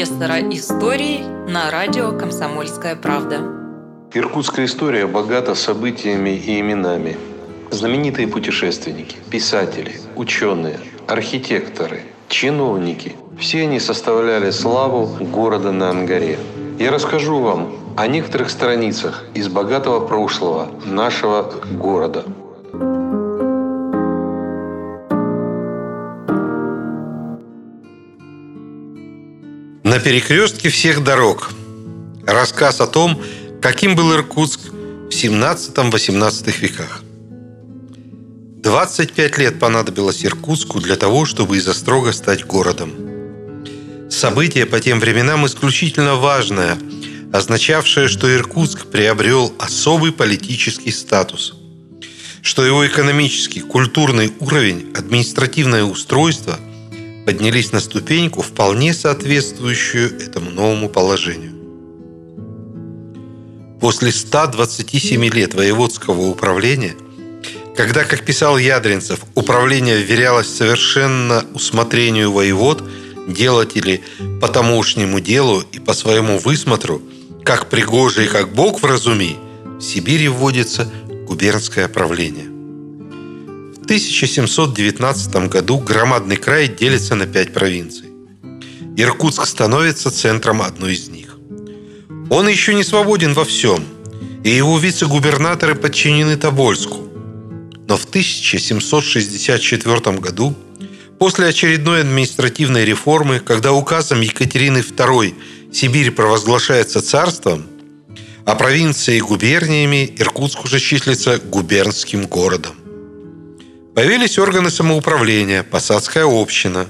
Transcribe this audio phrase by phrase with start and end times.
[0.00, 3.42] профессора истории на радио «Комсомольская правда».
[4.14, 7.18] Иркутская история богата событиями и именами.
[7.70, 16.38] Знаменитые путешественники, писатели, ученые, архитекторы, чиновники– все они составляли славу города на Ангаре.
[16.78, 21.42] Я расскажу вам о некоторых страницах из богатого прошлого нашего
[21.72, 22.24] города–
[30.00, 31.50] перекрестке всех дорог.
[32.26, 33.22] Рассказ о том,
[33.60, 37.02] каким был Иркутск в 17-18 веках.
[38.62, 42.92] 25 лет понадобилось Иркутску для того, чтобы из Острога стать городом.
[44.10, 46.76] Событие по тем временам исключительно важное,
[47.32, 51.54] означавшее, что Иркутск приобрел особый политический статус,
[52.42, 56.58] что его экономический, культурный уровень, административное устройство–
[57.26, 61.52] поднялись на ступеньку, вполне соответствующую этому новому положению.
[63.80, 66.94] После 127 лет воеводского управления,
[67.76, 72.82] когда, как писал Ядринцев, управление вверялось совершенно усмотрению воевод,
[73.26, 74.02] делать или
[74.40, 77.00] по тамошнему делу и по своему высмотру,
[77.44, 79.36] как пригоже и как Бог вразуми,
[79.78, 80.90] в Сибири вводится
[81.26, 82.59] губернское правление.
[83.90, 88.06] 1719 году громадный край делится на пять провинций.
[88.96, 91.36] Иркутск становится центром одной из них.
[92.30, 93.84] Он еще не свободен во всем,
[94.44, 96.98] и его вице-губернаторы подчинены Тобольску.
[97.88, 100.54] Но в 1764 году,
[101.18, 105.34] после очередной административной реформы, когда указом Екатерины II
[105.72, 107.66] Сибирь провозглашается царством,
[108.44, 112.79] а провинции губерниями Иркутск уже числится губернским городом.
[114.00, 116.86] Появились органы самоуправления, посадская община.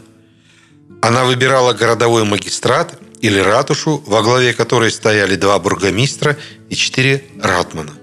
[1.03, 6.37] Она выбирала городовой магистрат или ратушу, во главе которой стояли два бургомистра
[6.69, 7.94] и четыре ратмана.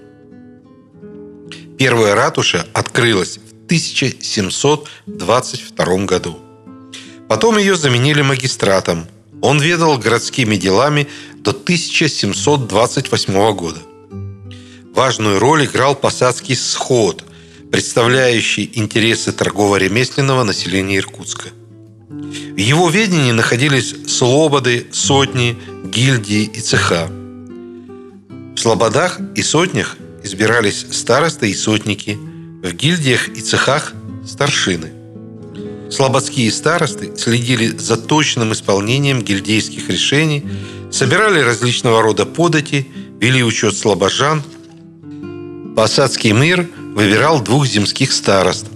[1.78, 6.38] Первая ратуша открылась в 1722 году.
[7.30, 9.06] Потом ее заменили магистратом.
[9.40, 13.80] Он ведал городскими делами до 1728 года.
[14.94, 17.24] Важную роль играл посадский сход,
[17.70, 21.50] представляющий интересы торгово-ремесленного населения Иркутска.
[22.08, 27.08] В его ведении находились слободы, сотни, гильдии и цеха.
[27.08, 32.18] В слободах и сотнях избирались старосты и сотники,
[32.62, 33.92] в гильдиях и цехах–
[34.26, 34.92] старшины.
[35.90, 40.44] Слободские старосты следили за точным исполнением гильдейских решений,
[40.90, 42.86] собирали различного рода подати,
[43.20, 44.42] вели учет слобожан.
[45.76, 46.68] Посадский мир
[46.98, 48.66] выбирал двух земских старост,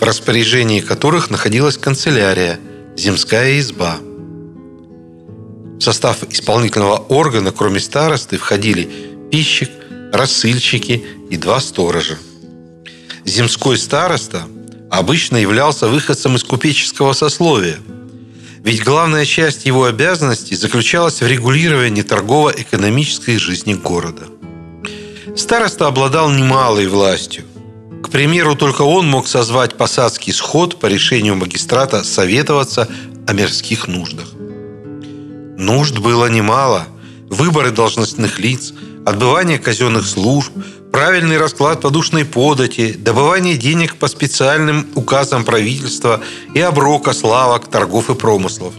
[0.00, 2.58] в распоряжении которых находилась канцелярия,
[2.96, 3.98] земская изба.
[5.78, 8.88] В состав исполнительного органа, кроме старосты, входили
[9.30, 9.68] пищик,
[10.10, 12.16] рассыльщики и два сторожа.
[13.26, 14.44] Земской староста
[14.90, 17.76] обычно являлся выходцем из купеческого сословия,
[18.60, 24.28] ведь главная часть его обязанностей заключалась в регулировании торгово-экономической жизни города.
[25.36, 27.44] Староста обладал немалой властью.
[28.04, 32.88] К примеру, только он мог созвать посадский сход по решению магистрата советоваться
[33.26, 34.28] о мирских нуждах.
[35.58, 36.86] Нужд было немало.
[37.30, 38.72] Выборы должностных лиц,
[39.04, 40.52] отбывание казенных служб,
[40.92, 46.20] правильный расклад подушной подати, добывание денег по специальным указам правительства
[46.54, 48.74] и оброка славок, торгов и промыслов.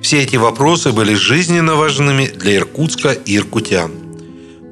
[0.00, 4.03] Все эти вопросы были жизненно важными для Иркутска и иркутян.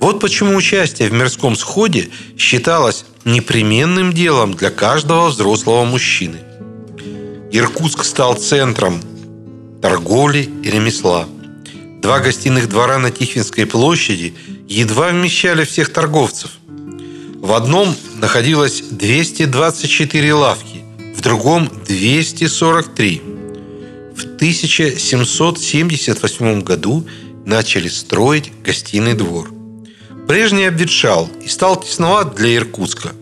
[0.03, 6.41] Вот почему участие в мирском сходе считалось непременным делом для каждого взрослого мужчины.
[7.53, 9.01] Иркутск стал центром
[9.81, 11.29] торговли и ремесла.
[12.01, 14.35] Два гостиных двора на Тихвинской площади
[14.69, 16.51] едва вмещали всех торговцев.
[17.37, 20.83] В одном находилось 224 лавки,
[21.15, 23.23] в другом 243.
[24.17, 27.07] В 1778 году
[27.47, 29.49] начали строить гостиный двор–
[30.29, 33.13] Прежний обветшал и стал тесноват для Иркутска.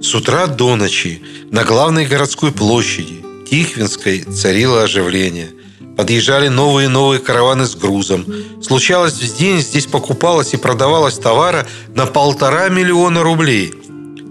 [0.00, 1.20] С утра до ночи
[1.50, 5.50] на главной городской площади Тихвинской царило оживление.
[5.96, 8.24] Подъезжали новые и новые караваны с грузом.
[8.62, 13.74] Случалось, в день здесь покупалось и продавалось товара на полтора миллиона рублей.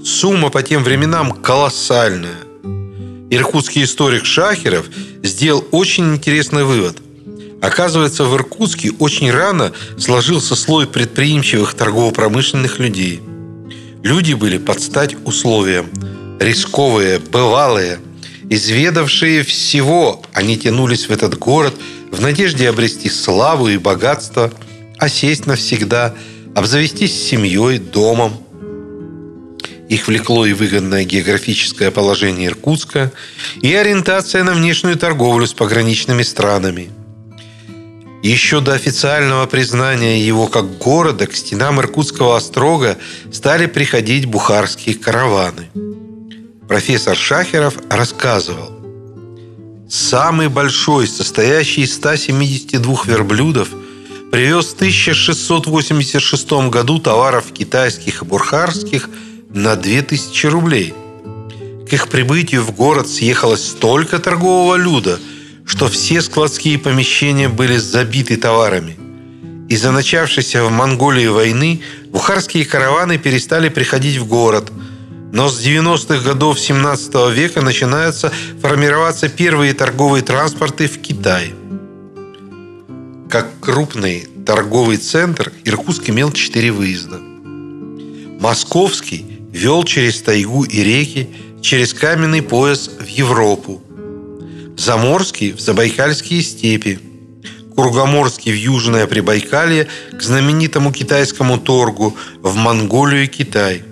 [0.03, 2.39] Сумма по тем временам колоссальная.
[3.29, 4.85] Иркутский историк Шахеров
[5.23, 6.97] сделал очень интересный вывод–
[7.61, 13.21] Оказывается, в Иркутске очень рано сложился слой предприимчивых торгово-промышленных людей.
[14.01, 15.87] Люди были под стать условиям.
[16.39, 17.99] Рисковые, бывалые,
[18.49, 21.75] изведавшие всего, они тянулись в этот город
[22.09, 24.51] в надежде обрести славу и богатство,
[24.97, 26.15] осесть навсегда,
[26.55, 28.41] обзавестись семьей, домом.
[29.87, 33.11] Их влекло и выгодное географическое положение Иркутска,
[33.61, 36.89] и ориентация на внешнюю торговлю с пограничными странами–
[38.29, 42.97] еще до официального признания его как города к стенам Иркутского острога
[43.31, 45.69] стали приходить бухарские караваны.
[46.67, 48.77] Профессор Шахеров рассказывал,
[49.89, 53.69] Самый большой, состоящий из 172 верблюдов,
[54.31, 59.09] привез в 1686 году товаров китайских и бурхарских
[59.49, 60.93] на 2000 рублей.
[61.89, 65.19] К их прибытию в город съехалось столько торгового люда–
[65.71, 68.97] что все складские помещения были забиты товарами.
[69.69, 74.69] Из-за начавшейся в Монголии войны бухарские караваны перестали приходить в город,
[75.31, 81.53] но с 90-х годов 17 века начинаются формироваться первые торговые транспорты в Китай.
[83.29, 87.17] Как крупный торговый центр Иркутск имел четыре выезда.
[88.41, 91.29] Московский вел через тайгу и реки,
[91.61, 93.81] через каменный пояс в Европу–
[94.81, 96.99] Заморский– в Забайкальские степи,
[97.75, 103.83] Кургоморский– в Южное Прибайкалье к знаменитому китайскому торгу в Монголию и Китай.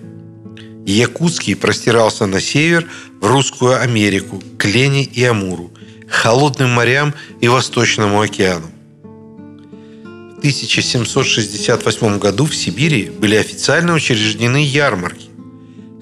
[0.88, 2.88] Якутский простирался на север
[3.22, 5.72] в Русскую Америку, к Лене и Амуру,
[6.10, 8.72] холодным морям и Восточному океану.
[9.04, 15.29] В 1768 году в Сибири были официально учреждены ярмарки.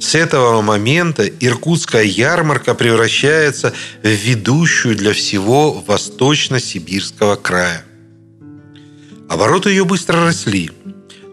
[0.08, 7.84] С этого момента Иркутская ярмарка превращается в ведущую для всего восточно-сибирского края.
[9.28, 10.72] Обороты ее быстро росли.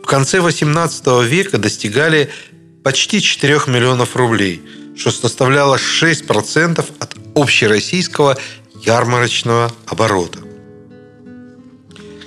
[0.03, 2.33] В конце XVIII века достигали
[2.83, 4.61] почти 4 миллионов рублей,
[4.97, 8.37] что составляло 6% от общероссийского
[8.85, 10.41] ярмарочного оборота.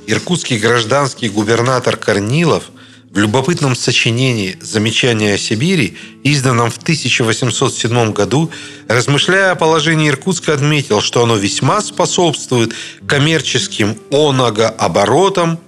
[0.08, 2.64] Иркутский гражданский губернатор Корнилов–
[3.18, 8.52] любопытном сочинении «Замечания о Сибири», изданном в 1807 году,
[8.88, 12.74] размышляя о положении Иркутска, отметил, что оно весьма способствует
[13.08, 15.60] коммерческим оногооборотам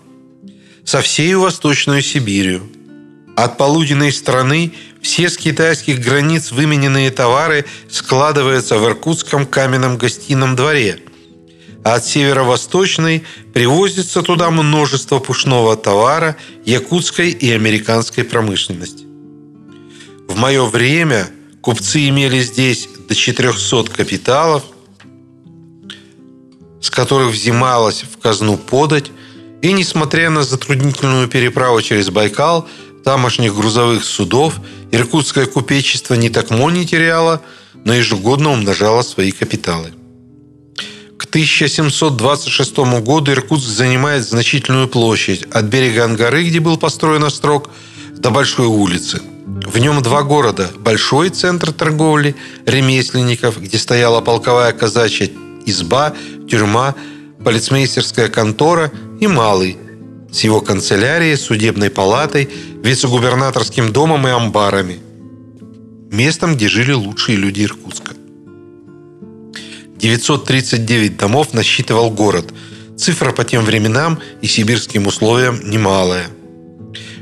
[0.83, 2.69] со всей Восточной Сибирью.
[3.35, 10.99] От полуденной страны все с китайских границ вымененные товары складываются в Иркутском каменном гостином дворе–
[11.83, 13.23] а от северо-восточной
[13.53, 16.35] привозится туда множество пушного товара
[16.65, 19.05] якутской и американской промышленности.
[20.27, 21.29] В мое время
[21.61, 24.63] купцы имели здесь до 400 капиталов,
[26.81, 29.11] с которых взималась в казну подать,
[29.61, 32.67] и, несмотря на затруднительную переправу через Байкал,
[33.03, 34.55] тамошних грузовых судов,
[34.91, 37.41] иркутское купечество не так не теряло,
[37.85, 39.93] но ежегодно умножало свои капиталы.
[41.29, 47.69] 1726 году Иркутск занимает значительную площадь от берега Ангары, где был построен острог,
[48.17, 49.21] до Большой улицы.
[49.45, 50.71] В нем два города.
[50.79, 52.35] Большой центр торговли,
[52.65, 55.29] ремесленников, где стояла полковая казачья
[55.67, 56.13] изба,
[56.49, 56.95] тюрьма,
[57.43, 59.77] полицмейстерская контора и малый,
[60.31, 62.49] с его канцелярией, судебной палатой,
[62.83, 64.99] вице-губернаторским домом и амбарами.
[66.11, 68.08] Местом, где жили лучшие люди Иркутска.
[69.99, 72.53] 939 домов насчитывал город.
[72.97, 76.27] Цифра по тем временам и сибирским условиям немалая.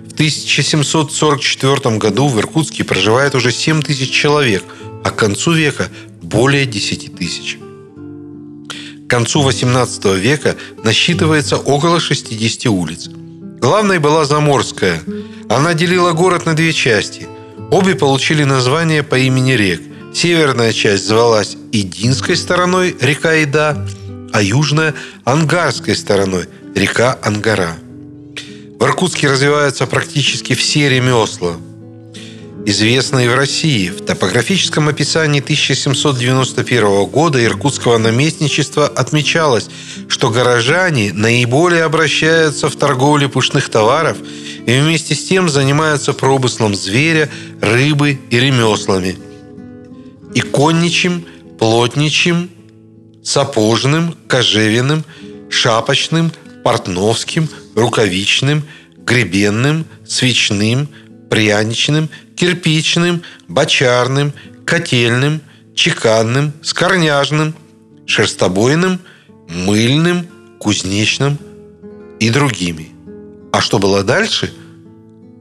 [0.08, 4.64] В 1744 году в Иркутске проживает уже 7 тысяч человек,
[5.04, 5.90] а к концу века
[6.22, 7.58] более 10 тысяч.
[9.08, 13.10] К концу 18 века насчитывается около 60 улиц.
[13.60, 15.02] Главной была Заморская.
[15.50, 17.28] Она делила город на две части.
[17.72, 19.82] Обе получили название по имени рек–
[20.18, 23.88] Северная часть звалась Идинской стороной река Ида,
[24.34, 24.96] а южная–
[25.26, 27.78] Ангарской стороной река Ангара.
[28.80, 31.58] В Иркутске развиваются практически все ремесла,
[32.66, 33.90] известные в России.
[33.90, 39.70] В топографическом описании 1791 года иркутского наместничества отмечалось,
[40.08, 44.18] что горожане наиболее обращаются в торговле пушных товаров
[44.66, 47.30] и вместе с тем занимаются промыслом зверя,
[47.62, 49.16] рыбы и ремеслами–
[50.34, 51.26] и конничим,
[51.60, 52.50] плотничим,
[53.24, 55.04] сапожным, кожевенным,
[55.50, 56.32] шапочным,
[56.64, 58.64] портновским, рукавичным,
[58.98, 60.88] гребенным, свечным,
[61.30, 64.34] пряничным, кирпичным, бочарным,
[64.66, 65.42] котельным,
[65.76, 67.54] чеканным, скорняжным,
[68.06, 69.00] шерстобойным,
[69.48, 70.28] мыльным,
[70.60, 71.38] кузнечным
[72.20, 72.90] и другими.
[73.52, 74.54] А что было дальше,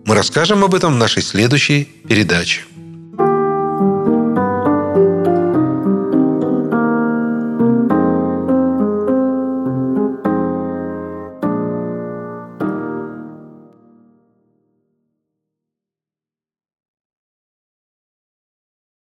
[0.05, 2.62] мы расскажем об этом в нашей следующей передаче.